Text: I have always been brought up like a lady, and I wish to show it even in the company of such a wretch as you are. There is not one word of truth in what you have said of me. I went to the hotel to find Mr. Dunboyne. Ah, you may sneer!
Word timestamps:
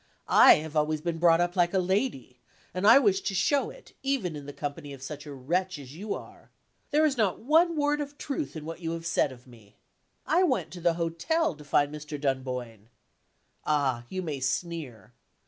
I 0.47 0.55
have 0.55 0.75
always 0.75 0.99
been 0.99 1.19
brought 1.19 1.39
up 1.41 1.55
like 1.55 1.75
a 1.75 1.77
lady, 1.77 2.39
and 2.73 2.87
I 2.87 2.97
wish 2.97 3.21
to 3.21 3.35
show 3.35 3.69
it 3.69 3.93
even 4.01 4.35
in 4.35 4.47
the 4.47 4.51
company 4.51 4.93
of 4.93 5.03
such 5.03 5.27
a 5.27 5.31
wretch 5.31 5.77
as 5.77 5.95
you 5.95 6.15
are. 6.15 6.49
There 6.89 7.05
is 7.05 7.17
not 7.17 7.41
one 7.41 7.75
word 7.77 8.01
of 8.01 8.17
truth 8.17 8.55
in 8.55 8.65
what 8.65 8.79
you 8.79 8.93
have 8.93 9.05
said 9.05 9.31
of 9.31 9.45
me. 9.45 9.75
I 10.25 10.41
went 10.41 10.71
to 10.71 10.81
the 10.81 10.95
hotel 10.95 11.53
to 11.53 11.63
find 11.63 11.93
Mr. 11.93 12.19
Dunboyne. 12.19 12.89
Ah, 13.63 14.05
you 14.09 14.23
may 14.23 14.39
sneer! 14.39 15.13